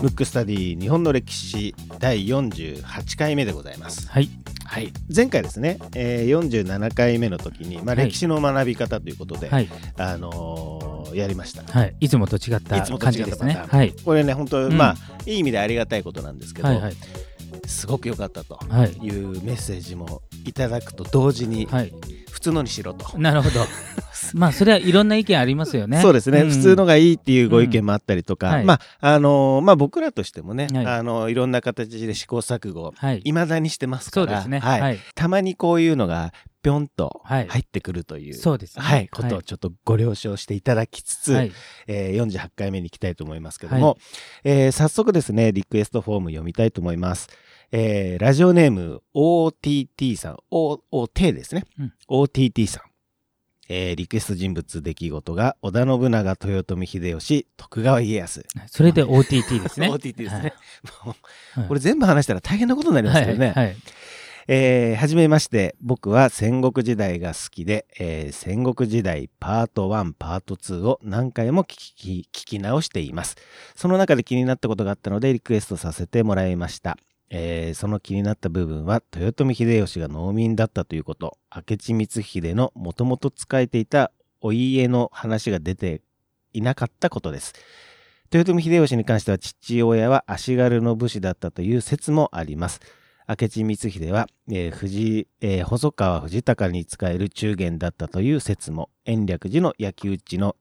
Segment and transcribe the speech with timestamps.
[0.00, 4.08] ムックスタディ日本の歴史第48回目でございます。
[4.08, 4.28] はい。
[4.64, 9.68] はい、前回ですね、えー、47回目の時に、まあ、はい歴史の学び方ということで、はい。
[9.98, 11.62] あのーやりました。
[11.62, 11.94] はい。
[12.00, 13.62] いつもと違った感じですね。
[13.68, 13.92] はい。
[14.04, 14.96] これね、本当、うんまあ、
[15.26, 16.94] いい意味でありがたいことなんですけど、はいはい。
[17.66, 18.92] すごく良かったとはい。
[19.06, 21.92] いうメッセージもいただくと同時に、はい。
[22.42, 23.16] 普通のにしろと。
[23.18, 23.60] なるほど。
[24.34, 26.00] まあ、それはいろんな意見ありますよね。
[26.02, 33.20] そうですね、ん普通のがいいっていうご意見もあったりとか、うんはいまああのーまあ、僕らとしてもね、はいいあのーいろんな形で試行錯誤はい。
[33.24, 34.58] いまだにしてますからそうですね。
[34.58, 34.98] はいはい。
[35.14, 36.32] たまにこういうのが
[36.62, 38.84] ぴょんとはい入ってくるという、そうですね。
[38.84, 41.52] はい、ことをちょっとご了承していただきつつ、はい。
[41.86, 43.98] えー48回目に行きたいと思いますけども、
[44.42, 47.28] えー早速ですね、リクエストフォーム読みたいと思います。
[47.72, 51.64] えーラジオネーム OTT さん、O、OT ですね。
[51.78, 52.82] うん OTT さん。
[53.68, 58.44] えーリクエスト人物出来事が織田信長、豊臣秀吉、徳川家康。
[58.66, 59.88] それで OTT ですね。
[59.90, 60.52] OTT ですね。
[60.84, 61.10] は
[61.62, 63.52] いこれ全部話したら大変なことになりますけどね。
[63.56, 63.66] はい。
[63.66, 63.76] はい。
[64.48, 73.36] えーはじめまして、僕は戦国時代が好きで、えー戦国時代パート1、パート2を何回も聞き聞き直しています。
[73.76, 76.98] その中で気になったことがあったのでリクエストさせてもらいました。
[77.34, 86.02] えーその気になった部分は豊臣秀吉が農民だったということ、明智光秀のもともと仕えていたお家の話が出て
[86.52, 87.54] いなかったことです。
[88.30, 92.80] 豊臣秀吉に関しては父親は足軽の武士だったという説もあります。
[93.26, 100.54] 明智光秀は、えー藤えー細川藤孝に仕える中元だったという説も延暦寺の焼き討ちの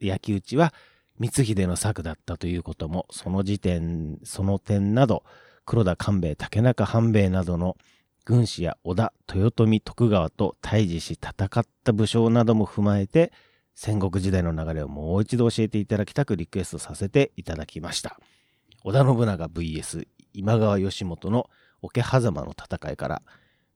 [0.00, 0.74] 焼き討ちは
[1.18, 5.24] 光秀の策だったということもその時点その点など
[5.68, 7.76] 黒田官兵衛竹中半兵衛などの
[8.24, 13.32] 軍師や織田豊臣徳川と対峙し戦った武将なども踏まえて
[13.74, 18.18] 戦国時代の流れをもう一度教えていただきたくリクエストさせていただきました。
[18.82, 21.50] 織田信長 VS 今川義元の
[21.82, 23.22] 桶狭間の戦いから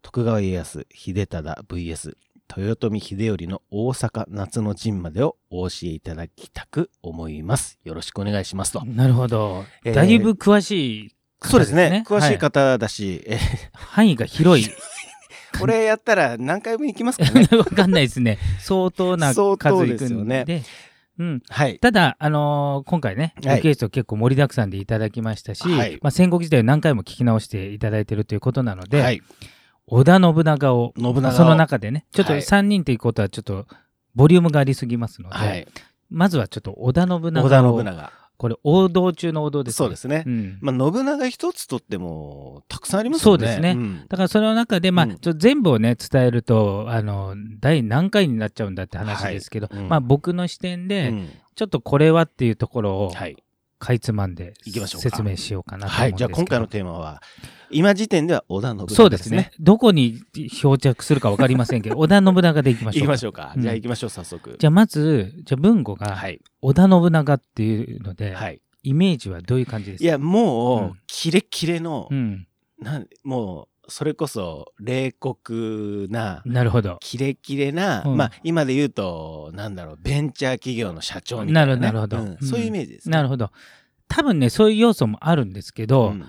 [0.00, 2.16] 徳川家康秀忠 VS
[2.56, 7.78] 豊臣秀頼の大阪夏の陣までをお教えいただきたく思います。
[7.84, 8.82] よろしくお願いしますと。
[8.86, 9.66] なるほど。
[9.84, 12.04] えーだいぶ詳しい方そうですね。
[12.06, 13.38] 詳しいは方だし、え
[13.72, 14.66] 範囲が広い。
[15.58, 17.46] これやったら何回も行きますかね。
[17.56, 18.38] わかんないですね。
[18.60, 20.06] 相当な数いくで。
[20.06, 20.42] すよね。
[20.42, 20.62] んで。
[21.18, 21.42] うん。
[21.48, 21.78] はい。
[21.78, 23.56] ただ、あのー今回ね、はい。
[23.56, 25.98] リクエスト結構盛りだくさんでいただきましたし、はい。
[26.00, 29.22] まあ、戦国時代を何回も聞き直していただいてるということなので、はい。
[29.86, 31.32] 織田信長を、信長を。
[31.32, 33.66] その中でね、ちょっとはい3人ということはちょっと
[34.14, 35.66] ボリュームがありすぎますので、はい。
[36.10, 39.76] まずはちょっと織田信長を、織田信長これ王道中の王道ですね。
[39.76, 40.58] そうですね、うん。
[40.60, 43.38] まあ、信長一つとってもたくさんありますよね。
[43.38, 43.74] そうですね。
[43.74, 44.04] ん。
[44.08, 45.18] だからその中で、まあ、うん。
[45.18, 49.78] ちょ全部をね、伝えると、あの、第何回になっちゃうんだって話ですけど、はい。
[49.78, 49.88] うん。
[49.88, 51.28] まあ僕の視点で、うん。
[51.54, 53.36] ちょっとこれはっていうところをはい
[53.84, 56.26] かいつまんで行きましょうか説明しようかなと思はい、うんですけど。
[56.28, 57.22] じゃあ今回のテーマは
[57.70, 59.50] 今時点では織田信長そうですね。。
[59.58, 60.20] どこに
[60.50, 63.00] 漂着するか分かりませんけど、 織田信長でいきましょう。
[63.00, 63.52] 行きましょうか。
[63.56, 64.56] うんじゃあ行きましょう、早速。
[64.58, 66.40] じゃあまず、じゃあ文吾がはい。
[66.60, 68.60] 織田信長っていうので、はい。
[68.84, 70.04] イメージはどういう感じですか？
[70.04, 72.46] いや、もう、うんキレッキレの、うん。
[72.78, 76.96] なんもう、それこそ、冷酷な、なるほど。
[77.00, 81.80] キレキレな、うんまあ、今で言うと、なんだろう、ベンチャー企業の社長みたいな、ね。
[81.80, 83.12] なるほどなるほどうんそういうイメージです、ね。
[83.12, 83.50] なるほど。
[84.08, 86.26] 多分ね、そういう要素もあるんですけど、うん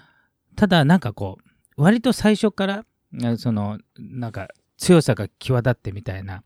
[0.56, 1.40] ただなんかこ
[1.78, 2.86] う、割と最初から、
[3.24, 6.44] あその、なんか強さが際立ってみたいな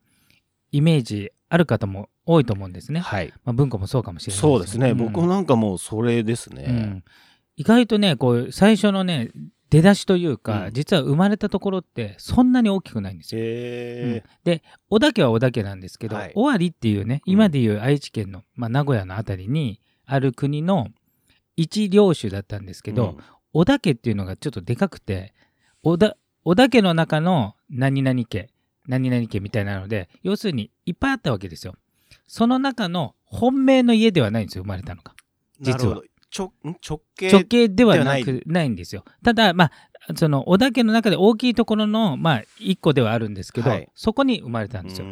[0.72, 3.01] イメージある方も多いと思うんですね。
[3.01, 3.34] はい。
[3.44, 4.94] まあ、文庫もそうかもしれないそうですね。
[4.94, 6.66] ん僕なんかもう、それですね。
[6.67, 7.03] うん
[7.59, 9.31] 意外とね、こう、最初のね、
[9.69, 13.41] 出だしというか、うん実は生まれたところってそんなに大きくないんですよ。
[13.44, 20.88] へで、小田家は小田家なんですけど、はい尾張っていうね、今でいう愛知県の、まあ、名古屋のあたりにある国の
[21.55, 23.17] 一領主だったんですーけど、
[23.53, 25.33] 小田家っていうのがちょっとでかくて、
[25.84, 28.49] 小田、小田家の中の何々家、
[28.88, 31.75] 何々家みたいなので、要するにいっぱいあったわけですよ。
[32.28, 35.13] その中の本命の家ではないんですよ、生まれたのが。
[35.59, 36.08] 実はなるほど。
[36.37, 36.75] 直ん？
[36.87, 39.03] 直系直系ではなくないんですよ。
[39.23, 39.72] ただ、まあ、
[40.16, 45.07] その小田家の中で大きいところの、まあ、一個ではあるんですけど、はいそこに生まれたんですよ。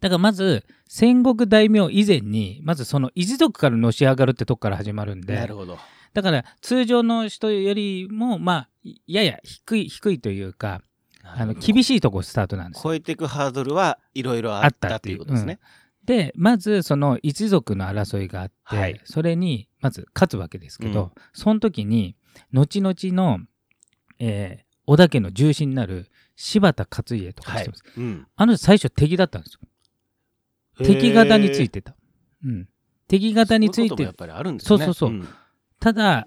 [0.00, 5.78] だからまず、戦国大名以前に、まずその一族からのし上がるってとこから始まるんで、なるほど。
[6.12, 8.68] だから通常の人よりも、まあ、
[9.06, 10.82] やや低い、低いというか、
[11.24, 12.82] あの厳しいとこスタートなんですよ。
[12.84, 15.58] 超えていくハードルはいろいろあったっていうことですね。
[16.04, 21.22] で、まずその一族の争いがあって、はいそれにまず勝つわけですけど、うん。
[21.34, 22.16] その時に、
[22.52, 23.40] 後々の、
[24.18, 28.26] えー織田家の重心になる柴田勝家とか知ってます、うん。
[28.34, 29.60] あの人最初敵だったんですよ。
[30.84, 31.80] 敵方について。
[31.80, 31.96] てた。
[32.44, 32.68] うん、
[33.06, 34.68] 敵方についてやっぱりあるんですね。
[34.68, 35.10] そうそうそう。
[35.10, 35.28] ん。
[35.78, 36.26] ただ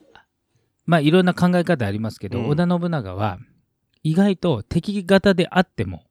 [0.86, 2.48] まあいろんな考え方ありますけど、うん。
[2.48, 3.40] 織田信長は
[4.04, 6.06] 意外と敵方であっても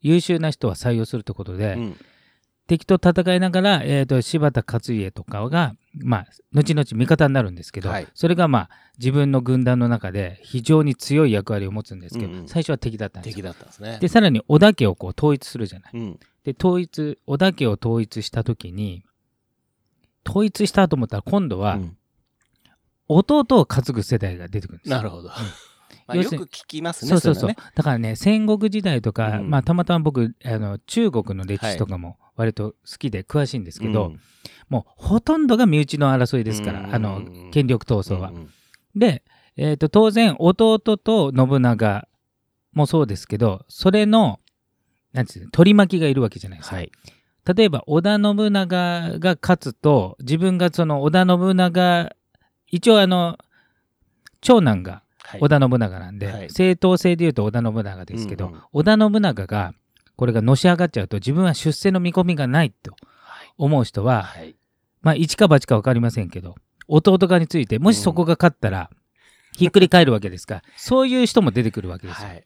[0.00, 1.96] 優秀な人は採用するということで、うん
[2.70, 5.74] 敵と戦いながら、えー、と柴田勝家とかが、
[6.04, 13.46] まあ、後々味方になるんですけど、はいそれがまあ自分の軍団の中で非常に強い役割を持つんですけど、うんうん最初は敵だったんです敵よ。
[13.46, 13.98] だったんですね。
[14.00, 15.90] でさらに織田家をこう統一するじゃない。
[15.94, 16.20] うん。
[16.44, 19.02] で統一織田家を統一した時に
[20.24, 21.96] 統一したと思ったら今度はうん
[23.08, 24.96] 弟を担ぐ世代が出てくるんですよ。
[24.96, 25.30] なるほど。
[26.16, 27.10] よく聞きますね。
[27.10, 27.50] そうそうそう。
[27.74, 34.20] だからね、戦国時代とか、うんまあ、たまたま僕、あの、中国の歴史とかも割と好きで詳しいんですけど、うん
[34.70, 38.28] もうほとんどが身内の争いですから、うんあの、権力闘争は。
[38.30, 38.50] うんうん
[38.94, 39.22] で、
[39.56, 42.08] えっ、と、当然、弟と信長
[42.72, 44.40] もそうですけど、それの、
[45.12, 46.76] なんていうの取り巻きがいるわけじゃないですか。
[46.76, 46.92] はい。
[47.54, 52.16] 例えば、織田信長が勝つと、自分がその織田信長、
[52.68, 53.38] 一応あの、
[54.40, 56.50] 長男がはい織田信長なんで、はい。
[56.50, 58.60] 正当性で言うと織田信長ですけど、うんうん。
[58.72, 59.74] 織田信長が
[60.16, 62.94] これがのし上がっちゃうと自分は出世の見込みがないと
[63.56, 64.56] 思う人は、はい。
[65.02, 66.56] まあ一か八か分かりませんけど
[66.88, 68.90] 弟側についてもしそこが勝ったら、
[69.56, 70.56] ひっくり返るわけですか。
[70.56, 72.44] ら そういう人も出てくるわけですよ、はい。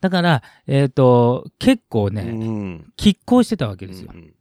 [0.00, 2.92] だから、えっと結構うね、ん。
[2.96, 4.34] 拮抗してたわけですよ、うんうん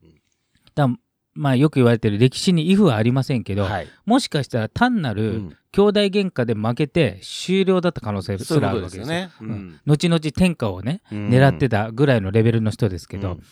[0.75, 0.87] だ
[1.33, 3.87] まあよく言われてる歴史にイフはありませんけど、うんはい。
[4.05, 9.27] もしかしたら単なうるん兄弟喧嘩で負けて終了だった可能性すらあるわけですよ。
[9.85, 11.29] 後々天下をね、うん。
[11.29, 13.43] 狙ってたぐらいのレベルの人ですけど、うん。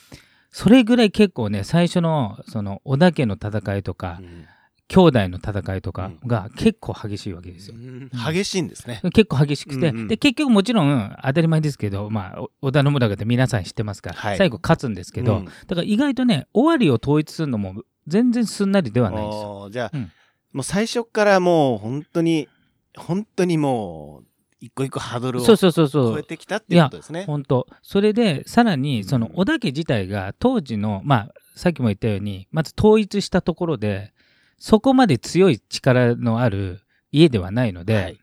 [0.50, 4.48] それぐらい結構ね最初のその織田家の戦いとか、うん。
[4.88, 7.76] 兄弟の戦いとかが結構激しいわけですよ。
[7.76, 8.10] うん。
[8.10, 9.02] 激しいんですね。
[9.14, 10.08] 結構激しくて、うんうん。
[10.08, 14.38] で結局もちろん当たり前ですけど、まあ、お織田信長って皆さん知ってますから、はい。
[14.40, 15.46] 最後勝つんですけど、うん。
[15.46, 19.70] だから意外とね尾張を統一するのも全然すんなりではないんですよ。
[19.72, 20.12] じゃあ、うん
[20.56, 22.48] もう最初からもう本当に、
[22.96, 24.26] 本当にもう、
[24.62, 27.26] 一個一個ハードルをそうそうそうそう超えてきたっていうことですね。
[27.28, 34.14] 本当それでさらにそのうん織田家自体が当時のまあさっきも言ったようにまず統一したところで
[34.58, 36.82] そこまで強い力のある
[37.12, 38.20] 家ではないので、はい。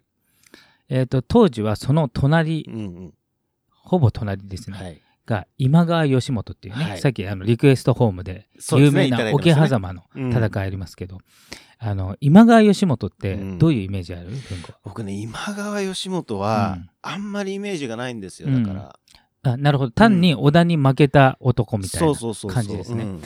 [0.88, 3.14] えー、と当時はその隣うん
[3.68, 4.84] ほぼ隣ですね、うん。
[4.84, 5.00] はい。
[5.26, 11.18] が今川義元っていうね、はいさっきあのリクエストホームで有名な桶狭間のうん戦いありますけど、
[11.84, 13.58] あの今川義元ってうん。
[13.58, 18.48] どういうイメージある、文庫僕ね、今川義元はうん、あんまりイメージがないんですよ。
[18.48, 18.98] だから。
[19.44, 19.90] あなるほど。
[19.90, 22.14] 単に織田に負けた男みたいな。
[22.14, 23.02] 感じですね。
[23.02, 23.22] うん。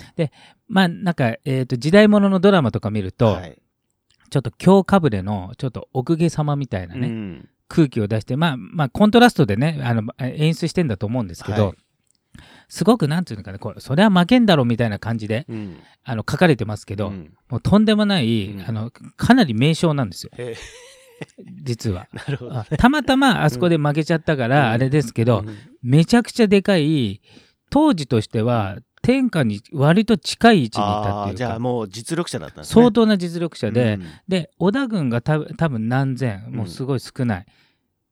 [0.69, 3.59] まあなんか、えー、と時代物のドラマとか見ると、はい。
[4.31, 7.49] ちょっと京かぶれのちょっと奥下様みたいなね、うん。
[7.69, 11.77] 空気を出してまあまあコントラストでねあの演出してんだと思うんですけど、はい
[12.69, 15.77] すごくなんていうのかねこれそれは負けんだろみたいな感じでうん。
[16.05, 17.35] あの書かれてますけど、うん。
[17.49, 18.65] もうとんでもない、うん。
[18.67, 20.31] あのかなり名将なんですよ。
[20.37, 20.57] へ
[21.63, 22.09] 実は。
[22.13, 22.65] え なるほどあ。
[22.65, 24.73] たまたまあそこで負けちゃったからうん。
[24.73, 25.57] あれですけど、うん。
[25.83, 27.21] めちゃくちゃでかい
[27.71, 32.75] 当時としては天下に割と近い位置にいたっていうじゃあもう実力者だったんですね。
[32.75, 34.07] 相当な実力者で、うん。
[34.29, 36.55] で織田軍がた多分何千うん。
[36.55, 37.47] もうすごい少ない、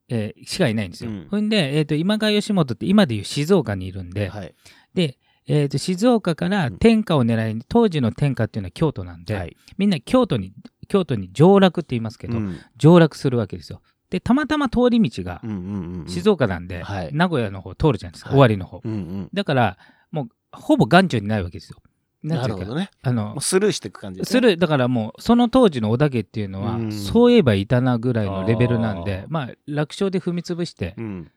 [0.09, 1.11] えーしかいないんですよ。
[1.11, 4.55] うんほんで、えー、と今川義元って今でいう静岡にいるんで、はい。
[4.95, 9.57] でえー、と静岡から天下を狙いに当時の天下っていうのは京都なんで、はい。
[9.77, 10.53] みんな京都に
[10.89, 13.81] 京都に上洛って言いますけど、うん上洛するわけですよ。
[14.11, 16.69] でたまたま通り道がうんうんうんうん静岡なん
[17.13, 18.81] 名古屋の方通るじゃないですか、はい尾張の方。
[18.85, 19.79] うんうんだから
[20.11, 21.79] もうほぼ眼中にないわけですよ。
[22.25, 22.91] なるほどね。
[23.03, 24.31] あのスルーしていく感じですね。
[24.33, 31.31] するだからもうその当時の織田家っていうのは、うんそういえばいたなぐらいのレベルなんであーまあ楽勝で踏み潰して、うん。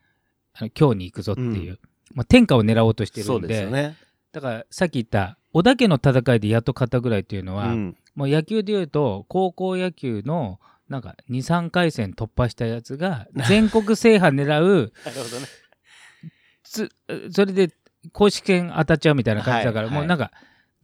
[0.54, 1.80] あの今日に行くぞっていう、
[2.14, 3.96] まあ、天下を狙おうとしてるんでですよね。
[4.32, 15.46] だからさっき言った織田家の戦いでやっと勝ったぐらいっていうのは、うんもう野球でいうと高校野球のなんか23回戦突破したやつが 全国制覇狙うなるほどね。
[16.64, 16.92] つ
[17.32, 17.70] それで
[18.12, 20.32] 公式戦当たっちゃうみたいな感じだから、はいもうなんか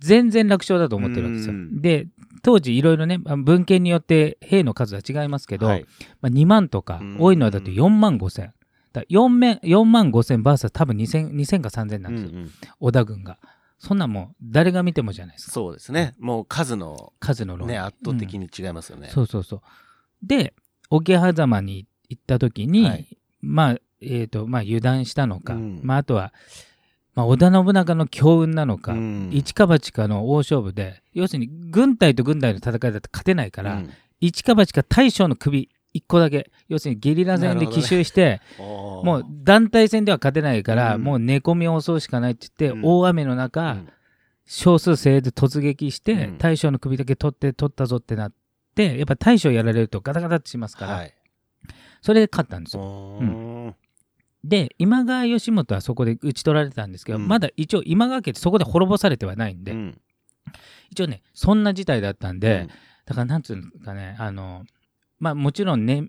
[0.03, 1.53] 全然楽勝だと思ってるわけですよ。
[1.53, 2.07] うんで
[2.41, 5.85] 当時いろいろねあ文献によって兵の数は違いますけど、はい
[6.21, 8.53] まあ、2万とかうん多いのはだと4万5千。
[8.91, 13.39] だから 4, 面4万5千 VS 多分2000 2000か3000なんですよ、うんうん織田軍が。
[13.79, 16.15] そんなんもう誰が見てもじゃないですかそうですね。
[16.19, 19.09] もう数の数の論ね、圧倒的うんに違いますよね。
[19.09, 19.61] そうそうそう。
[20.21, 20.53] で、
[20.89, 23.07] 桶狭間に行った時に、はい
[23.41, 26.33] まあ、えっ、と、まあ、油断したのか、うんまあ、あとは、
[27.15, 29.29] まあ、織田信長の強運なのか、うん。
[29.31, 33.89] 一か八かの大勝負で、要するに軍隊と軍隊の戦いだと勝てないから、うん。
[34.19, 39.05] 一か八か大将の首一個だけ、要するにゲリラ戦で奇襲して、おー。
[39.05, 41.03] もう団体戦では勝てないから、うん。
[41.03, 42.83] もう寝込みを襲うしかないって言って、うん。
[42.83, 43.89] 大雨の中、うん。
[44.45, 46.37] 少数精鋭で突撃して、うん。
[46.39, 48.33] 大将の首だけ取って取ったぞってなっ
[48.75, 51.13] てやっぱ大将やられるとガタガタってしますから、はい。
[52.01, 53.73] それで勝ったんですよ。
[54.43, 57.27] で今川義元はそこで討ち取られたんですけど、うん。
[57.27, 60.01] まだ一応今川家ってそこで滅ぼされてはないんで、うん。
[60.91, 62.67] 一応ねそんな事態だったんで、うん。
[63.05, 64.65] だからなんつうんですかねあの
[65.19, 66.03] まあもちろんね、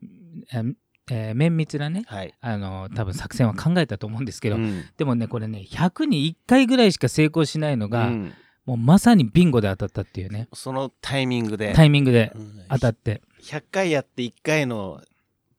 [0.52, 0.74] えー
[1.10, 2.34] えー綿密なねはい。
[2.40, 4.84] あの多分作戦は考えたと思うんですけど、うん。
[4.96, 8.32] でもねこれね100に1回ぐらいしか成功しないのが、うん。
[8.66, 10.48] もうまさにビンゴで当たったっていうね。
[10.54, 11.74] そのタイミングで。
[11.74, 12.64] タイミングでうん。
[12.70, 15.02] 当たって、100回やって1回の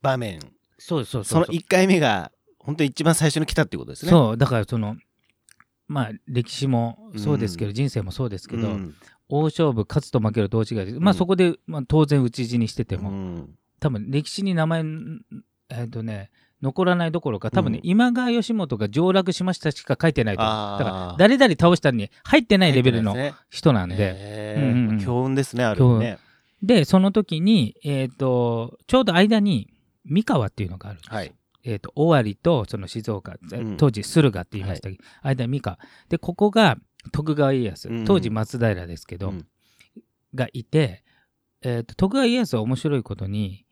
[0.01, 0.39] 場面。
[0.79, 2.31] そうですそうその1回目が、
[2.65, 4.11] 本当に一番最初に来たっていうことですね。
[4.11, 4.95] そうだからその
[5.87, 8.95] まあ歴史もそうですけど、うん人生もそうですけど、うん。
[9.27, 11.17] 大勝負勝つと負けると大違いです、まあうん。
[11.17, 13.55] そこで、まあ、当然討ち死にしてても、うん。
[13.79, 14.83] 多分歴史に名前
[15.69, 16.29] えっ、とね
[16.61, 23.15] 残らないどころか多分ね、うん今川義元が上洛しましたしか書いてないとだから誰々倒したに入ってないレベルの
[23.49, 26.19] 人なんで、強運ですね、ある意味ね。
[26.63, 29.71] でその時に、えー、とちょうど間に
[30.05, 31.15] 三河っていうのがあるんですよ。
[31.15, 31.33] はい。
[31.67, 33.77] えー、と尾張とその静岡、うん。
[33.77, 34.95] 当時駿河って言いましたけ？
[34.95, 35.79] ど、間に三河。
[36.09, 36.77] でここが
[37.11, 38.05] 徳川家康、うん。
[38.05, 39.47] 当時松平ですけど、うん。
[40.35, 41.03] がいて、
[41.61, 43.65] えー、と徳川家康は面白いことに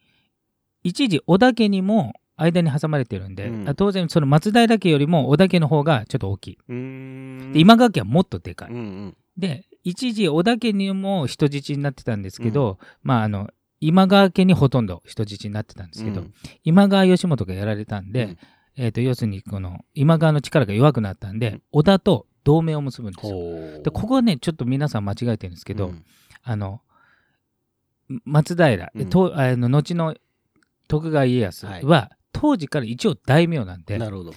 [0.84, 3.70] 一時織田家にも間に挟まれてるんで、うん。
[3.70, 6.58] あ当然その松平家よりも織田家の方がちょっと大きい。
[6.68, 8.72] で今川家はもっとでかい。
[8.72, 9.18] うんうん。
[9.38, 13.50] で一時織田家にも人質になってたんですけど、まああの
[13.84, 16.34] 今川家にほとんど人質になってたんですけど、うん。
[16.64, 18.38] 今川義元がやられたんで、うん。
[18.76, 23.84] えー、と要するにこの今川の力が弱くなったんで、織田と同盟を結ぶんですよ。
[23.84, 26.06] でここはねちょっと皆さん間違えてるんですけど、うん。
[26.44, 26.82] あの
[28.26, 29.10] 松平、うん。
[29.10, 30.16] とあの後の
[30.88, 34.34] 徳川家康は、当時から一応大名なんでなるほど。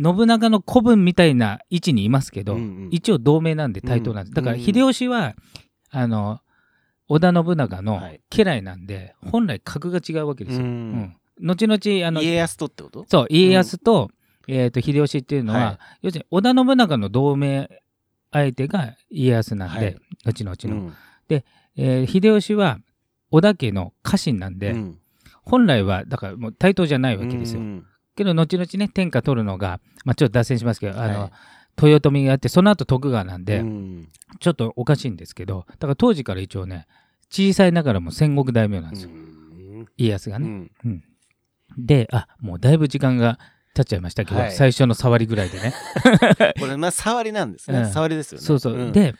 [0.00, 2.88] 信長の子分みたいな位置にいますけど、うんうん。
[2.90, 5.34] 一応同盟なんで対等なんです、うんだから秀吉は
[5.90, 6.40] あの
[7.08, 8.20] 織田信長のはい。
[8.30, 10.64] 家来なんで、本来格が違うわけですよ。
[10.64, 11.16] うん。
[11.40, 11.46] うん。
[11.46, 13.06] 後々あの家康とってこと？
[13.08, 14.10] そう家康と,、
[14.46, 15.78] えー、と秀吉っていうのは、はい。
[16.02, 17.68] 要するに織田信長の同盟
[18.30, 19.96] 相手が家康なんで、はい。
[20.26, 20.94] 後々の、うん。
[21.30, 22.78] えー秀吉は
[23.30, 24.98] 織田家の家臣なんで、うん。
[25.44, 27.60] 本来はだからもう対等じゃないわけですよ。
[27.60, 27.86] うん。
[28.16, 31.30] けど後々ね天下取るのが、まあ、ちょっと脱線しますけど、あのはい
[31.86, 34.08] 豊臣がやってその後徳川なんで、うん。
[34.40, 36.86] ちょっとおかしいんですけどだから当時から一応ね
[37.30, 39.86] 小さいながらも戦国大名なんですよ、うん。
[39.96, 40.70] 家康がね。
[40.84, 41.04] うん。
[41.78, 43.38] であもうだいぶ時間が
[43.74, 44.52] 経っちゃいましたけど、はい。
[44.52, 45.72] 最初の触りぐらいでね。
[46.58, 47.92] これまあ触りなんですね、うん。
[47.92, 48.44] 触りですよね。
[48.44, 48.92] そうそう、ん。
[48.92, 49.14] で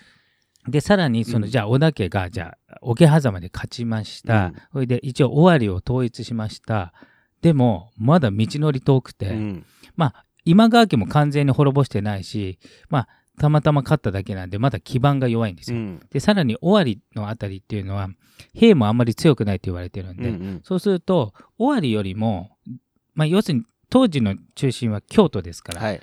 [0.66, 1.50] でさらにその、うん。
[1.50, 4.54] じゃあ織田家がじゃあ桶狭間で勝ちました、うん。
[4.72, 6.92] それで一応尾張を統一しました。
[7.40, 9.66] でもまだ道のり遠くて、うん。
[9.96, 15.78] まあ今川家も完全に滅ぼしてないしまあたまたま勝っただけなんでまだ基盤が弱いんですよ。
[15.78, 16.00] うん。
[16.10, 18.08] でさらに尾張のあたりっていうのは
[18.54, 20.60] 兵もあんまり強くないと言われてるんで、うんうん。
[20.64, 22.50] そうすると尾張よりも、
[23.14, 26.00] まあ、要するに当時の中心は京都ですから、はい。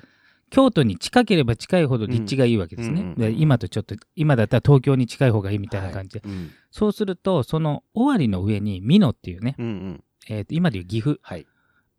[0.50, 3.16] 京都に近ければ近いほど立地がいいわけですね。
[3.18, 6.52] で今とちょっと今だったら東京に近い方がいいみたいな感じで、はいうん。
[6.72, 10.04] そうするとその尾張の上に美濃っていうね、うんうん。
[10.30, 11.20] えーと今でいう岐阜。
[11.22, 11.46] はい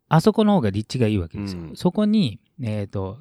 [0.09, 1.63] あそこの方が立地がいいわけですよ。
[1.63, 1.77] うん。
[1.77, 3.19] そこに、えー、と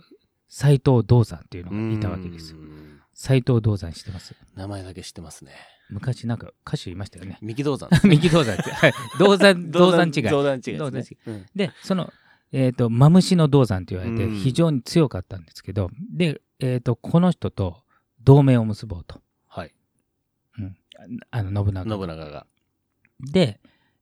[0.48, 2.60] 斎藤道山っていうのがいたわけですよ。
[2.60, 3.00] うん。
[3.14, 4.36] 斎藤道山知ってます？
[4.56, 5.52] 名前だけ知ってますね。
[5.90, 7.38] 昔なんか歌手いましたよね。
[7.42, 10.24] 三木道山右 道山って、はい、道山 道山違い。
[10.24, 11.18] 道山違い道山違い。
[11.28, 11.46] うん。
[11.56, 12.12] でその、
[12.52, 14.36] えー、とマムシの銅山って言われてうん。
[14.36, 17.84] 非常に強かったんですけど、で、えー、とこの人と
[18.24, 19.74] 同盟を結ぼうと、はい。
[20.60, 20.76] うん、
[21.32, 22.48] あの信長信長が。
[23.20, 23.60] で、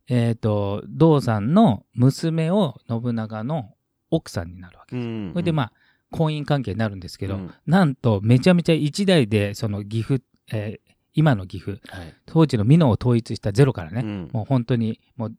[0.10, 3.72] えー、と銅山の娘を信長の
[4.12, 5.06] 奥さんになるわけです。
[5.06, 5.32] うん。
[5.32, 5.74] それでまあ
[6.12, 7.54] 婚姻関係になるんですけど、うん。
[7.66, 12.14] なんとめちゃめちゃ一代でその岐阜、えー今の岐阜はい。
[12.26, 14.30] 当時の美濃を統一したゼロからね、うん。
[14.34, 15.36] もう本当にもう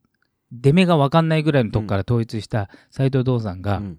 [0.53, 3.99] 出目が分かんないぐらいのとこから統一した斎藤道山が、うん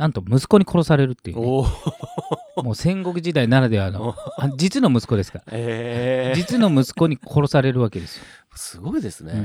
[0.00, 5.44] なんと息子に殺されるっていうね、もう戦国時代ならではのあ実の息子ですから。
[5.52, 8.24] ええ実の息子に殺されるわけですよ。
[8.54, 9.32] すごいですね。
[9.34, 9.36] う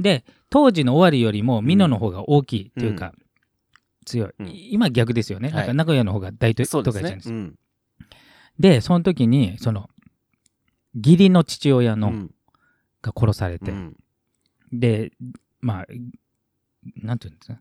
[0.00, 0.02] ん。
[0.02, 3.12] で当時の尾張よりも美濃の方が大きいっていうか、
[4.06, 4.50] 強い、うん。
[4.50, 5.56] 今逆ですよね、はい。
[5.58, 7.50] なんか名古屋の方が大都会じゃないですか。
[8.58, 9.90] でその時にその
[10.94, 12.34] 義理の父親の、うん。
[13.02, 13.96] が殺されて、うん。
[14.72, 15.12] で
[15.60, 15.86] まあ
[16.96, 17.60] なんていうんですか？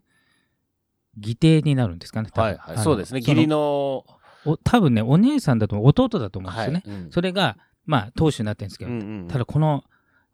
[1.17, 2.77] 義弟になるんですかねはいはい。
[2.79, 3.19] そうですね。
[3.19, 4.05] 義理の
[4.45, 7.11] お多分ねお姉さんだと弟だと思うんですよね、はいうん。
[7.11, 9.83] それがまあ当主になってるんですけど、うんうんただこの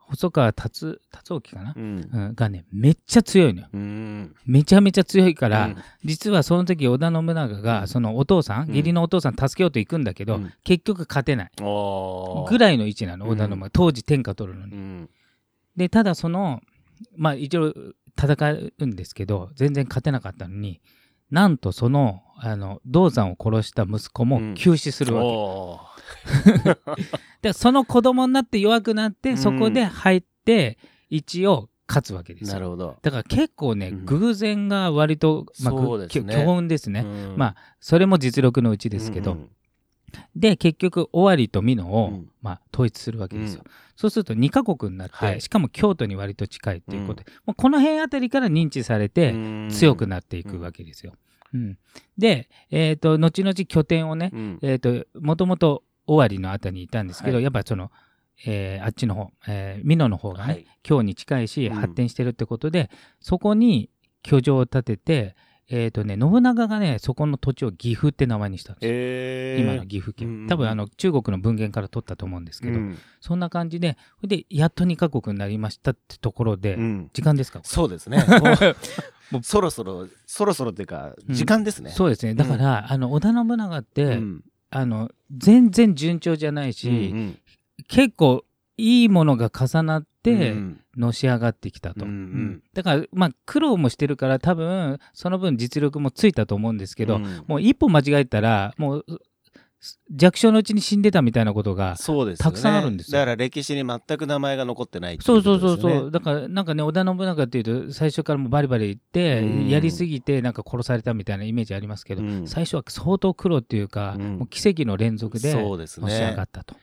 [0.07, 2.09] 細川達達興かな、うん。
[2.13, 3.67] うん、がねめっちゃ強いのよ。
[3.73, 4.35] うん。
[4.45, 5.77] めちゃめちゃ強いから、うん。
[6.03, 8.75] 実はその時織田信長がそのお父さん、うん。
[8.75, 10.53] 義理のお父さん助けようと行くんだけど、うん。
[10.63, 11.51] 結局勝てない。
[11.57, 14.73] ぐらいの位置なのうん織田信長、当時天下取るのに。
[14.73, 15.09] うん。
[15.75, 16.61] でただその
[17.17, 17.73] まあ一応
[18.17, 20.81] 戦うんですけど全然勝てなかったのに
[21.31, 25.79] なんとそのあの銅山を殺した息子も急死するわけ、お
[27.41, 29.37] でその子供になって弱くなって、うん。
[29.37, 30.77] そこで入って
[31.09, 32.53] 一応勝つわけでーすよ。
[32.55, 32.97] なるほど。
[33.01, 34.05] だから結構ね、うん。
[34.05, 36.07] 偶然が割と、まあ、ね。
[36.07, 37.37] きょ強運ですね、うん。
[37.37, 39.49] まあそれも実力のうちですけど、うん
[40.35, 42.29] で結局尾張と美濃を、うん。
[42.41, 43.71] まあ、統一するわけですよ、うん。
[43.95, 45.41] そうすると2カ国になって、はい。
[45.41, 49.69] しかも京都に割と近いっていうことで、もうこの辺あたりから認知されてうん。
[49.71, 51.13] 強くなっていくわけですよ。
[51.53, 51.77] うん。
[52.17, 54.59] で、えー、と後々拠点をね、うん。
[54.61, 57.43] えー、ともともと尾張のあたりにいたんですけど、はい。
[57.43, 57.91] やっぱその、
[58.45, 60.65] えーあっちの方、えー美濃の方がね、はい。
[60.83, 61.75] 京に近いしうん。
[61.75, 63.89] 発展してるってことで、そこに
[64.23, 65.35] 居城を建てて、
[65.67, 68.91] えーとね、信長がねそこの土地を岐阜って名前にしたんですよ。
[68.93, 69.63] えー。
[69.63, 72.97] 今の岐阜県、うん多分あの中国の文献から取ったと思うんですけど、うん。
[73.19, 77.09] そんな感じででやっと2カ国になりましたってところで、うん。
[77.13, 77.61] 時間ですか？
[77.63, 78.23] そうですね。
[79.31, 81.35] もう そろそろそろそろっていうかうん。
[81.35, 81.89] 時間ですね。
[81.89, 82.35] そうですね。
[82.35, 84.43] だから、あの織田信長って、うん。
[84.69, 87.39] あの全然順調じゃないし、うん。
[87.87, 88.45] 結構
[88.77, 90.81] いいものが重なって、うん。
[90.97, 92.15] のし上がってきたと、うんうん。
[92.15, 97.43] うんだからまあ苦労もしてるから多分その分実力もついたと思うんですけど、うん。
[97.47, 99.05] もう一歩間違えたらもう
[100.09, 102.51] 弱小のうちに死んでたみたいなことがそうですよね。
[102.51, 103.19] たくさんあるんですよ。
[103.19, 109.69] だから歴史に全く名前が残ってないっていそうそうそうそう、だからなんかね織田信長っていうと最初からもうバリバリ言って、うん。
[109.69, 112.47] やりすぎてなんか殺されたみたいなイメージありますけど、うん。
[112.47, 114.37] 最初は相当苦労っていうか、うん。
[114.37, 116.75] もう奇跡の連続でのし上がねったと。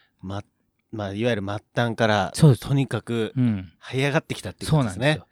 [0.93, 2.69] ままあいわゆる末端からそうです。
[2.69, 3.73] とにかくうん。
[3.83, 5.05] 這い上がってきたっていうことですね。
[5.05, 5.27] そうなんですよ。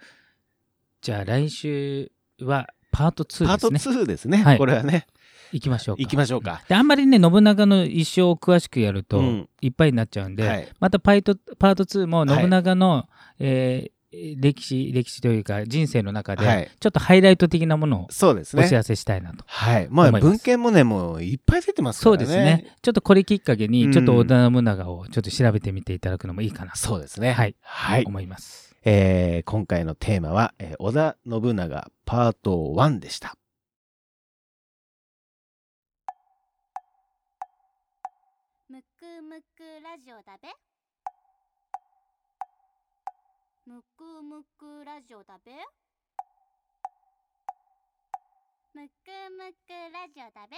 [1.03, 2.13] じゃあ来週
[2.43, 3.97] はパート2パートですね。
[4.03, 4.39] 2ですね。
[4.43, 4.59] はい。
[4.59, 5.07] これはね。
[5.53, 6.03] 行きましょうか。
[6.03, 6.63] 行きましょうか。
[6.69, 9.49] であんまりね信長の一生を詳しくやると、うん。
[9.61, 10.69] いっぱいになっちゃうんで、はい。
[10.81, 19.45] またパイトパート2もはい信長の、えー歴史歴史というか人生の中で、はいちょっとハイライト的なものをそうですねお知らせしたいなと。
[19.47, 22.77] はいまあ文献もねもういっぱい出てますかそうらねですね。
[22.83, 28.75] ちょっとこれきっかけに、うんちょっと織田信長をちょっと調べてみていただくのもいいかなとそうですねはいはい思います。
[28.85, 33.37] えー今回のテーマは、えー織田信長パート1でした。
[38.69, 40.49] むくむくラジオだべ
[43.67, 45.53] むくむくラジオだべ？
[48.73, 48.93] むく
[49.37, 50.57] むくラジオだべ？